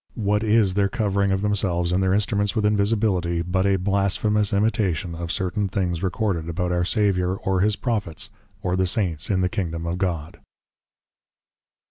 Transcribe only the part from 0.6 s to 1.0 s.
their